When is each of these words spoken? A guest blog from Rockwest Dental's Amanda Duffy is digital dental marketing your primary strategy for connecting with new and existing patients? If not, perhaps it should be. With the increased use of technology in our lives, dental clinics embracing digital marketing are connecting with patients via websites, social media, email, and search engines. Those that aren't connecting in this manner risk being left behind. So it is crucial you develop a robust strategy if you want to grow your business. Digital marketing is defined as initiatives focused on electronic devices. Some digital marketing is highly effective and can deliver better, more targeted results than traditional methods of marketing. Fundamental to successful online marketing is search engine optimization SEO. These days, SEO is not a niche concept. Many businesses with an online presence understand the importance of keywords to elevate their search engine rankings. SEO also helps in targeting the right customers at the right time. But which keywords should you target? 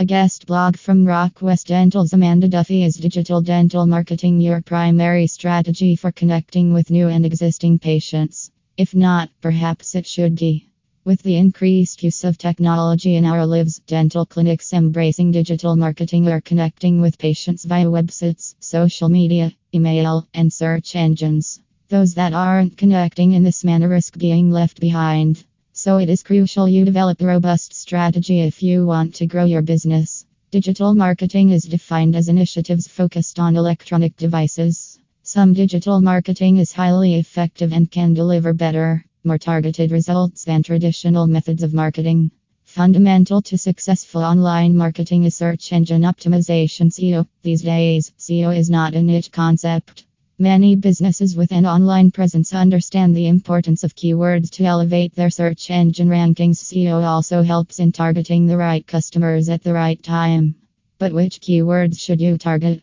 A 0.00 0.04
guest 0.04 0.46
blog 0.46 0.76
from 0.76 1.04
Rockwest 1.04 1.66
Dental's 1.66 2.12
Amanda 2.12 2.46
Duffy 2.46 2.84
is 2.84 2.94
digital 2.94 3.40
dental 3.40 3.84
marketing 3.84 4.40
your 4.40 4.62
primary 4.62 5.26
strategy 5.26 5.96
for 5.96 6.12
connecting 6.12 6.72
with 6.72 6.92
new 6.92 7.08
and 7.08 7.26
existing 7.26 7.80
patients? 7.80 8.52
If 8.76 8.94
not, 8.94 9.28
perhaps 9.40 9.96
it 9.96 10.06
should 10.06 10.36
be. 10.36 10.68
With 11.04 11.20
the 11.22 11.34
increased 11.34 12.04
use 12.04 12.22
of 12.22 12.38
technology 12.38 13.16
in 13.16 13.24
our 13.24 13.44
lives, 13.44 13.80
dental 13.88 14.24
clinics 14.24 14.72
embracing 14.72 15.32
digital 15.32 15.74
marketing 15.74 16.28
are 16.28 16.42
connecting 16.42 17.00
with 17.00 17.18
patients 17.18 17.64
via 17.64 17.86
websites, 17.86 18.54
social 18.60 19.08
media, 19.08 19.52
email, 19.74 20.28
and 20.32 20.52
search 20.52 20.94
engines. 20.94 21.58
Those 21.88 22.14
that 22.14 22.34
aren't 22.34 22.76
connecting 22.76 23.32
in 23.32 23.42
this 23.42 23.64
manner 23.64 23.88
risk 23.88 24.16
being 24.16 24.52
left 24.52 24.78
behind. 24.78 25.44
So 25.80 25.98
it 25.98 26.08
is 26.08 26.24
crucial 26.24 26.68
you 26.68 26.84
develop 26.84 27.20
a 27.20 27.26
robust 27.26 27.72
strategy 27.72 28.40
if 28.40 28.64
you 28.64 28.84
want 28.84 29.14
to 29.14 29.26
grow 29.26 29.44
your 29.44 29.62
business. 29.62 30.26
Digital 30.50 30.92
marketing 30.92 31.50
is 31.50 31.62
defined 31.62 32.16
as 32.16 32.28
initiatives 32.28 32.88
focused 32.88 33.38
on 33.38 33.54
electronic 33.54 34.16
devices. 34.16 34.98
Some 35.22 35.52
digital 35.52 36.00
marketing 36.00 36.56
is 36.56 36.72
highly 36.72 37.14
effective 37.14 37.72
and 37.72 37.88
can 37.88 38.12
deliver 38.12 38.52
better, 38.52 39.04
more 39.22 39.38
targeted 39.38 39.92
results 39.92 40.42
than 40.42 40.64
traditional 40.64 41.28
methods 41.28 41.62
of 41.62 41.72
marketing. 41.72 42.32
Fundamental 42.64 43.40
to 43.42 43.56
successful 43.56 44.24
online 44.24 44.76
marketing 44.76 45.22
is 45.22 45.36
search 45.36 45.72
engine 45.72 46.02
optimization 46.02 46.90
SEO. 46.90 47.24
These 47.42 47.62
days, 47.62 48.12
SEO 48.18 48.50
is 48.50 48.68
not 48.68 48.94
a 48.94 49.00
niche 49.00 49.30
concept. 49.30 50.06
Many 50.40 50.76
businesses 50.76 51.34
with 51.34 51.50
an 51.50 51.66
online 51.66 52.12
presence 52.12 52.54
understand 52.54 53.16
the 53.16 53.26
importance 53.26 53.82
of 53.82 53.96
keywords 53.96 54.50
to 54.50 54.64
elevate 54.64 55.12
their 55.16 55.30
search 55.30 55.68
engine 55.68 56.08
rankings. 56.08 56.62
SEO 56.62 57.02
also 57.02 57.42
helps 57.42 57.80
in 57.80 57.90
targeting 57.90 58.46
the 58.46 58.56
right 58.56 58.86
customers 58.86 59.48
at 59.48 59.64
the 59.64 59.72
right 59.72 60.00
time. 60.00 60.54
But 60.98 61.12
which 61.12 61.40
keywords 61.40 61.98
should 61.98 62.20
you 62.20 62.38
target? 62.38 62.82